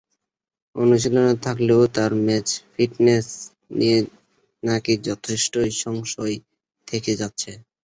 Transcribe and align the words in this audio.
অনুশীলনে 0.75 1.33
থাকলেও 1.45 1.81
তাঁর 1.95 2.11
ম্যাচ 2.25 2.47
ফিটনেস 2.73 3.27
নিয়ে 3.77 3.97
নাকি 4.63 4.93
যথেষ্টই 5.07 5.71
সংশয় 5.83 6.35
থেকে 6.87 7.11
যাচ্ছে। 7.21 7.51